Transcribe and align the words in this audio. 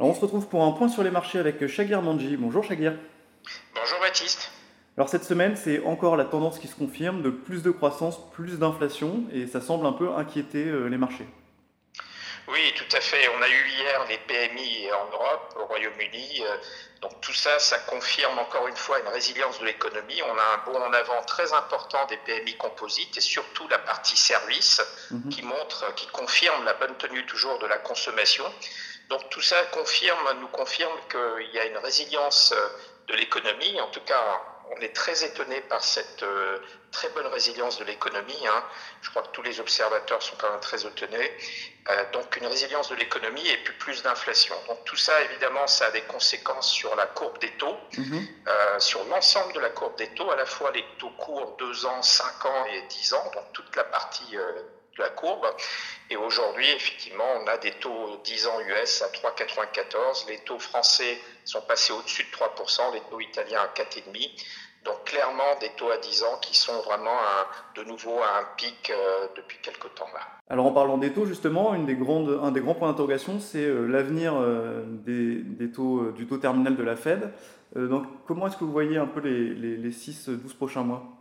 Alors 0.00 0.12
on 0.12 0.14
se 0.14 0.20
retrouve 0.20 0.46
pour 0.46 0.62
un 0.62 0.70
point 0.70 0.88
sur 0.88 1.02
les 1.02 1.10
marchés 1.10 1.40
avec 1.40 1.66
Shagir 1.66 2.00
Manji. 2.02 2.36
Bonjour 2.36 2.62
Shagir. 2.62 2.94
Bonjour 3.74 3.98
Baptiste. 4.00 4.52
Alors 4.96 5.08
cette 5.08 5.24
semaine, 5.24 5.56
c'est 5.56 5.84
encore 5.84 6.16
la 6.16 6.24
tendance 6.24 6.60
qui 6.60 6.68
se 6.68 6.76
confirme 6.76 7.20
de 7.20 7.30
plus 7.30 7.64
de 7.64 7.72
croissance, 7.72 8.30
plus 8.30 8.60
d'inflation, 8.60 9.24
et 9.32 9.48
ça 9.48 9.60
semble 9.60 9.84
un 9.86 9.92
peu 9.92 10.12
inquiéter 10.14 10.66
euh, 10.66 10.86
les 10.86 10.98
marchés. 10.98 11.26
Oui, 12.48 12.72
tout 12.76 12.96
à 12.96 13.00
fait. 13.00 13.28
On 13.28 13.42
a 13.42 13.48
eu 13.48 13.68
hier 13.68 14.04
les 14.08 14.18
PMI 14.18 14.90
en 14.92 15.10
Europe, 15.12 15.54
au 15.56 15.66
Royaume-Uni. 15.66 16.42
Euh, 16.46 16.56
donc 17.02 17.20
tout 17.20 17.34
ça, 17.34 17.58
ça 17.58 17.78
confirme 17.80 18.38
encore 18.38 18.66
une 18.68 18.76
fois 18.76 18.98
une 19.00 19.08
résilience 19.08 19.58
de 19.60 19.66
l'économie. 19.66 20.22
On 20.22 20.38
a 20.38 20.54
un 20.54 20.58
bond 20.64 20.82
en 20.82 20.92
avant 20.92 21.22
très 21.24 21.52
important 21.52 22.06
des 22.06 22.16
PMI 22.16 22.56
composites 22.56 23.16
et 23.16 23.20
surtout 23.20 23.68
la 23.68 23.78
partie 23.78 24.16
service 24.16 24.80
mhm. 25.10 25.28
qui 25.28 25.42
montre, 25.42 25.94
qui 25.94 26.06
confirme 26.08 26.64
la 26.64 26.74
bonne 26.74 26.96
tenue 26.96 27.24
toujours 27.26 27.58
de 27.58 27.66
la 27.66 27.78
consommation. 27.78 28.44
Donc 29.10 29.28
tout 29.30 29.42
ça 29.42 29.62
confirme, 29.66 30.40
nous 30.40 30.48
confirme 30.48 30.98
qu'il 31.10 31.50
y 31.52 31.58
a 31.58 31.66
une 31.66 31.78
résilience 31.78 32.52
euh, 32.56 32.68
de 33.08 33.14
l'économie. 33.14 33.80
En 33.80 33.88
tout 33.88 34.02
cas, 34.02 34.42
on 34.78 34.82
est 34.82 34.94
très 34.94 35.24
étonné 35.24 35.60
par 35.62 35.82
cette 35.82 36.22
euh, 36.22 36.58
très 36.90 37.08
bonne 37.10 37.26
résilience 37.26 37.78
de 37.78 37.84
l'économie. 37.84 38.46
Hein. 38.46 38.64
Je 39.02 39.10
crois 39.10 39.22
que 39.22 39.28
tous 39.32 39.42
les 39.42 39.60
observateurs 39.60 40.22
sont 40.22 40.36
quand 40.36 40.50
même 40.50 40.60
très 40.60 40.86
étonnés. 40.86 41.32
Euh, 41.90 42.04
donc 42.12 42.36
une 42.36 42.46
résilience 42.46 42.88
de 42.90 42.96
l'économie 42.96 43.46
et 43.46 43.56
puis 43.58 43.74
plus 43.78 44.02
d'inflation. 44.02 44.54
Donc 44.68 44.84
tout 44.84 44.96
ça, 44.96 45.20
évidemment, 45.22 45.66
ça 45.66 45.86
a 45.86 45.90
des 45.90 46.02
conséquences 46.02 46.70
sur 46.70 46.94
la 46.96 47.06
courbe 47.06 47.38
des 47.38 47.50
taux, 47.52 47.76
mhm. 47.96 48.26
sur 48.78 49.04
l'ensemble 49.06 49.52
de 49.54 49.60
la 49.60 49.70
courbe 49.70 49.96
des 49.96 50.08
taux, 50.08 50.30
à 50.30 50.36
la 50.36 50.46
fois 50.46 50.70
les 50.72 50.84
taux 50.98 51.10
courts 51.10 51.56
2 51.58 51.86
ans, 51.86 52.02
5 52.02 52.44
ans 52.44 52.66
et 52.66 52.82
10 52.82 53.14
ans, 53.14 53.30
donc 53.34 53.52
toute 53.52 53.74
la 53.74 53.84
partie 53.84 54.36
la 54.98 55.10
courbe. 55.10 55.46
Et 56.10 56.16
aujourd'hui, 56.16 56.68
effectivement, 56.70 57.24
on 57.40 57.46
a 57.46 57.58
des 57.58 57.72
taux 57.72 58.20
10 58.24 58.46
ans 58.46 58.60
US 58.60 59.02
à 59.02 59.08
3,94. 59.08 60.26
Les 60.28 60.38
taux 60.38 60.58
français 60.58 61.18
sont 61.44 61.62
passés 61.62 61.92
au-dessus 61.92 62.24
de 62.24 62.30
3%, 62.30 62.92
les 62.94 63.00
taux 63.02 63.20
italiens 63.20 63.60
à 63.60 63.80
4,5%. 63.80 64.44
Donc 64.88 65.04
clairement, 65.04 65.44
des 65.60 65.68
taux 65.76 65.90
à 65.90 65.98
10 65.98 66.22
ans 66.22 66.38
qui 66.40 66.56
sont 66.56 66.80
vraiment 66.80 67.18
de 67.76 67.84
nouveau 67.84 68.18
à 68.22 68.40
un 68.40 68.44
pic 68.56 68.90
euh, 68.90 69.26
depuis 69.36 69.58
quelques 69.62 69.94
temps 69.94 70.08
là. 70.14 70.20
Alors 70.48 70.64
en 70.64 70.72
parlant 70.72 70.96
des 70.96 71.12
taux, 71.12 71.26
justement, 71.26 71.72
un 71.72 71.84
des 71.84 71.94
grands 71.94 72.74
points 72.74 72.88
d'interrogation, 72.88 73.38
c'est 73.38 73.66
euh, 73.66 73.86
l'avenir 73.86 74.32
euh, 74.34 74.82
des, 74.86 75.70
taux, 75.70 76.10
du 76.12 76.26
taux 76.26 76.38
terminal 76.38 76.74
de 76.74 76.82
la 76.82 76.96
Fed. 76.96 77.30
donc 77.76 78.04
comment 78.26 78.46
est-ce 78.46 78.56
que 78.56 78.64
vous 78.64 78.72
voyez 78.72 78.96
un 78.96 79.06
peu 79.06 79.20
les, 79.20 79.76
les 79.76 79.90
6-12 79.90 80.56
prochains 80.56 80.84
mois? 80.84 81.17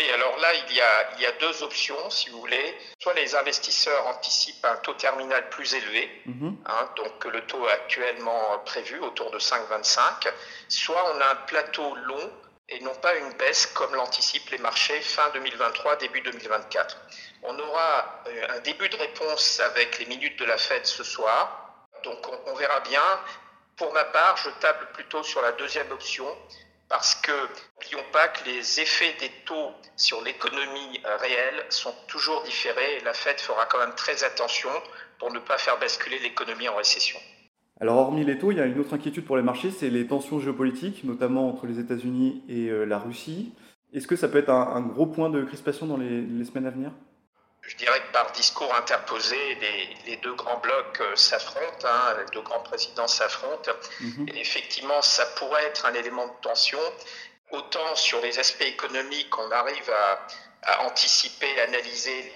Oui, 0.00 0.10
alors 0.12 0.38
là, 0.38 0.48
il 0.54 0.74
y, 0.74 0.80
a, 0.80 1.10
il 1.16 1.22
y 1.22 1.26
a 1.26 1.32
deux 1.32 1.62
options, 1.62 2.10
si 2.10 2.30
vous 2.30 2.40
voulez. 2.40 2.78
Soit 3.00 3.14
les 3.14 3.34
investisseurs 3.34 4.06
anticipent 4.06 4.64
un 4.64 4.76
taux 4.76 4.94
terminal 4.94 5.48
plus 5.50 5.74
élevé, 5.74 6.22
mhm. 6.26 6.56
hein, 6.66 6.88
donc 6.96 7.24
le 7.26 7.40
taux 7.46 7.66
actuellement 7.66 8.58
prévu 8.64 8.98
autour 9.00 9.30
de 9.30 9.38
5,25, 9.38 10.32
soit 10.68 11.14
on 11.14 11.20
a 11.20 11.32
un 11.32 11.34
plateau 11.46 11.94
long 11.96 12.32
et 12.68 12.80
non 12.80 12.94
pas 12.94 13.14
une 13.16 13.32
baisse 13.34 13.66
comme 13.66 13.94
l'anticipent 13.94 14.50
les 14.50 14.58
marchés 14.58 15.00
fin 15.00 15.28
2023, 15.30 15.96
début 15.96 16.20
2024. 16.20 16.96
On 17.42 17.58
aura 17.58 18.22
euh, 18.28 18.46
un 18.50 18.60
début 18.60 18.88
de 18.88 18.96
réponse 18.96 19.60
avec 19.60 19.98
les 19.98 20.06
minutes 20.06 20.38
de 20.38 20.44
la 20.44 20.56
Fed 20.56 20.86
ce 20.86 21.02
soir, 21.02 21.86
donc 22.04 22.26
on, 22.28 22.52
on 22.52 22.54
verra 22.54 22.80
bien. 22.80 23.02
Pour 23.76 23.92
ma 23.92 24.04
part, 24.04 24.36
je 24.36 24.50
table 24.60 24.88
plutôt 24.92 25.22
sur 25.22 25.42
la 25.42 25.52
deuxième 25.52 25.90
option, 25.90 26.26
parce 26.90 27.14
que 27.14 27.30
n'oublions 27.30 28.04
pas 28.12 28.28
que 28.28 28.44
les 28.44 28.80
effets 28.80 29.14
des 29.20 29.30
taux 29.46 29.70
sur 29.96 30.22
l'économie 30.22 31.00
réelle 31.20 31.64
sont 31.70 31.94
toujours 32.08 32.42
différés 32.42 32.98
et 33.00 33.04
la 33.04 33.14
Fed 33.14 33.40
fera 33.40 33.64
quand 33.66 33.78
même 33.78 33.94
très 33.96 34.24
attention 34.24 34.68
pour 35.18 35.32
ne 35.32 35.38
pas 35.38 35.56
faire 35.56 35.78
basculer 35.78 36.18
l'économie 36.18 36.68
en 36.68 36.76
récession. 36.76 37.18
Alors 37.80 37.96
hormis 37.96 38.24
les 38.24 38.38
taux, 38.38 38.50
il 38.50 38.58
y 38.58 38.60
a 38.60 38.66
une 38.66 38.78
autre 38.78 38.92
inquiétude 38.92 39.24
pour 39.24 39.36
les 39.36 39.42
marchés, 39.42 39.70
c'est 39.70 39.88
les 39.88 40.06
tensions 40.06 40.40
géopolitiques, 40.40 41.04
notamment 41.04 41.48
entre 41.48 41.66
les 41.66 41.78
États-Unis 41.78 42.42
et 42.48 42.68
euh, 42.68 42.84
la 42.84 42.98
Russie. 42.98 43.54
Est-ce 43.94 44.06
que 44.06 44.16
ça 44.16 44.28
peut 44.28 44.38
être 44.38 44.50
un, 44.50 44.82
gros 44.82 45.06
point 45.06 45.30
de 45.30 45.42
crispation 45.44 45.86
dans 45.86 45.96
les 45.96 46.44
semaines 46.44 46.66
à 46.66 46.70
venir? 46.70 46.92
Je 47.70 47.76
dirais 47.76 48.00
que 48.00 48.12
par 48.12 48.32
discours 48.32 48.74
interposé, 48.74 49.36
les, 50.04 50.16
deux 50.16 50.34
grands 50.34 50.58
blocs 50.58 51.00
euh, 51.00 51.14
s'affrontent, 51.14 51.86
hein, 51.86 52.16
les 52.18 52.24
deux 52.32 52.40
grands 52.40 52.60
présidents 52.60 53.06
s'affrontent. 53.06 53.70
Mhm. 54.00 54.28
Et 54.28 54.40
effectivement, 54.40 55.00
ça 55.02 55.24
pourrait 55.36 55.64
être 55.66 55.86
un 55.86 55.94
élément 55.94 56.26
de 56.26 56.32
tension. 56.42 56.80
Autant 57.52 57.94
sur 57.94 58.20
les 58.22 58.40
aspects 58.40 58.62
économiques, 58.62 59.38
on 59.38 59.50
arrive 59.52 59.88
à, 59.90 60.82
anticiper, 60.82 61.60
analyser 61.60 62.32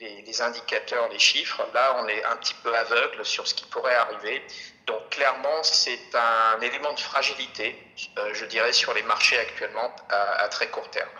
les, 0.00 0.22
les, 0.22 0.42
indicateurs, 0.42 1.08
les 1.10 1.18
chiffres. 1.18 1.62
Là, 1.74 1.96
on 2.00 2.08
est 2.08 2.24
un 2.24 2.36
petit 2.36 2.54
peu 2.62 2.74
aveugle 2.74 3.24
sur 3.26 3.46
ce 3.46 3.54
qui 3.54 3.66
pourrait 3.66 3.94
arriver. 3.94 4.42
Donc 4.86 5.10
clairement, 5.10 5.62
c'est 5.62 6.14
un 6.14 6.60
élément 6.60 6.94
de 6.94 7.00
fragilité, 7.00 7.76
euh, 8.16 8.30
je 8.32 8.46
dirais, 8.46 8.72
sur 8.72 8.94
les 8.94 9.02
marchés 9.02 9.38
actuellement 9.38 9.94
à 10.08 10.48
très 10.48 10.68
court 10.70 10.90
terme. 10.90 11.10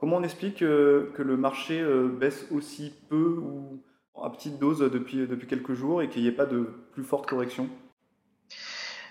Comment 0.00 0.16
on 0.16 0.22
explique 0.22 0.62
euh, 0.62 1.12
que 1.16 1.22
le 1.22 1.36
marché 1.36 1.80
euh, 1.80 2.08
baisse 2.08 2.46
aussi 2.50 2.92
peu 3.08 3.38
ou 3.40 3.82
à 4.22 4.30
petite 4.30 4.58
dose 4.58 4.80
depuis, 4.80 5.26
depuis 5.26 5.46
quelques 5.46 5.74
jours 5.74 6.02
et 6.02 6.08
qu'il 6.08 6.22
n'y 6.22 6.28
ait 6.28 6.32
pas 6.32 6.46
de 6.46 6.68
plus 6.92 7.04
forte 7.04 7.26
correction? 7.26 7.68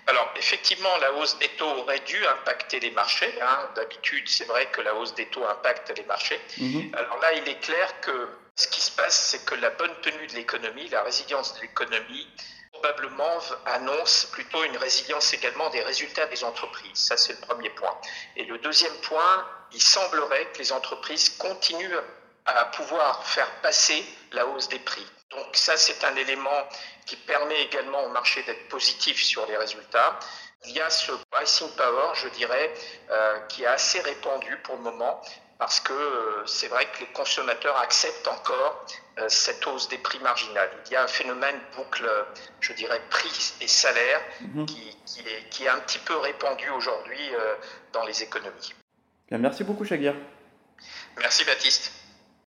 Alors, 0.07 0.33
effectivement, 0.35 0.95
la 0.99 1.13
hausse 1.13 1.38
des 1.39 1.47
taux 1.57 1.66
aurait 1.66 2.01
dû 2.01 2.17
impacter 2.25 2.79
les 2.79 2.91
marchés. 2.91 3.33
Hein. 3.41 3.69
D'habitude, 3.75 4.23
c'est 4.27 4.45
vrai 4.45 4.67
que 4.71 4.81
la 4.81 4.95
hausse 4.95 5.16
des 5.16 5.27
taux 5.27 5.45
impacte 5.45 5.94
les 5.97 6.03
marchés. 6.05 6.39
Mhm. 6.59 6.91
Alors 6.94 7.19
là, 7.21 7.33
il 7.33 7.47
est 7.47 7.59
clair 7.59 8.01
que 8.01 8.27
ce 8.55 8.67
qui 8.67 8.81
se 8.81 8.91
passe, 8.91 9.29
c'est 9.31 9.45
que 9.45 9.55
la 9.55 9.69
bonne 9.71 9.94
tenue 10.01 10.27
de 10.27 10.33
l'économie, 10.33 10.88
la 10.89 11.03
résilience 11.03 11.55
de 11.55 11.61
l'économie, 11.61 12.27
probablement 12.73 13.39
annonce 13.65 14.25
plutôt 14.33 14.63
une 14.65 14.75
résilience 14.77 15.33
également 15.33 15.69
des 15.69 15.81
résultats 15.81 16.25
des 16.27 16.44
entreprises. 16.44 16.91
Ça, 16.95 17.15
c'est 17.15 17.33
le 17.33 17.47
premier 17.47 17.69
point. 17.69 17.97
Et 18.35 18.44
le 18.44 18.57
deuxième 18.57 18.94
point, 19.03 19.47
il 19.73 19.81
semblerait 19.81 20.45
que 20.53 20.59
les 20.59 20.72
entreprises 20.72 21.29
continuent 21.38 21.97
à 22.45 22.66
pouvoir 22.66 23.25
faire 23.25 23.50
passer 23.61 24.03
la 24.31 24.45
hausse 24.45 24.67
des 24.69 24.79
prix. 24.79 25.06
Donc 25.31 25.56
ça, 25.56 25.78
c'est 25.78 26.03
un 26.03 26.16
élément 26.16 26.67
qui 27.06 27.16
permet 27.16 27.61
également 27.63 28.03
au 28.03 28.09
marché 28.09 28.44
d'être 28.44 28.67
positif 28.69 29.22
sur 29.22 29.45
les 29.47 29.57
résultats. 29.57 30.19
Il 30.66 30.72
y 30.72 30.81
a 30.81 30.89
ce 30.89 31.12
pricing 31.31 31.69
power, 31.75 32.13
je 32.16 32.28
dirais, 32.29 32.73
euh, 33.09 33.39
qui 33.47 33.63
est 33.63 33.67
assez 33.67 34.00
répandu 34.01 34.57
pour 34.63 34.75
le 34.75 34.81
moment 34.81 35.22
parce 35.59 35.79
que 35.79 35.94
euh, 35.94 36.45
c'est 36.45 36.67
vrai 36.67 36.85
que 36.91 37.01
les 37.01 37.07
consommateurs 37.07 37.78
acceptent 37.78 38.28
encore 38.28 38.85
euh, 39.19 39.29
cette 39.29 39.66
hausse 39.67 39.88
des 39.88 39.97
prix 39.97 40.19
marginales. 40.19 40.72
Il 40.85 40.94
y 40.94 40.95
a 40.95 41.03
un 41.03 41.07
phénomène 41.07 41.59
boucle, 41.75 42.09
je 42.59 42.73
dirais, 42.73 43.01
prix 43.09 43.53
et 43.62 43.67
salaire 43.67 44.22
mhm. 44.41 44.66
qui, 44.66 45.63
est, 45.63 45.67
un 45.67 45.79
petit 45.79 46.00
peu 46.00 46.16
répandu 46.17 46.69
aujourd'hui 46.69 47.31
dans 47.94 48.03
les 48.03 48.23
économies. 48.23 48.73
Merci 49.38 49.63
beaucoup, 49.63 49.85
Chagir. 49.85 50.16
Merci, 51.17 51.45
Baptiste. 51.45 52.03